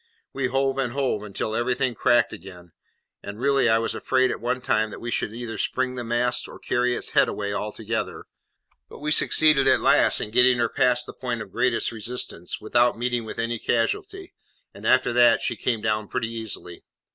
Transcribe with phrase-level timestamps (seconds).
[0.33, 2.71] We hove and hove until everything cracked again;
[3.21, 6.47] and I really was afraid at one time that we should either spring the mast
[6.47, 8.25] or carry its head away altogether,
[8.89, 12.97] but we succeeded at last in getting her past the point of greatest resistance, without
[12.97, 14.33] meeting with any casualty,
[14.73, 16.83] and after that she came down pretty easily.